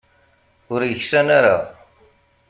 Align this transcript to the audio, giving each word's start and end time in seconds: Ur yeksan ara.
Ur 0.73 0.81
yeksan 0.89 1.27
ara. 1.37 1.57